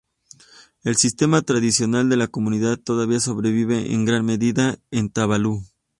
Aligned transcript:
El 0.83 0.95
sistema 0.97 1.43
tradicional 1.43 2.09
de 2.09 2.17
la 2.17 2.27
comunidad 2.27 2.77
todavía 2.79 3.19
sobrevive 3.19 3.93
en 3.93 4.03
gran 4.03 4.25
medida 4.25 4.79
en 4.89 5.11
Tuvalu. 5.11 5.61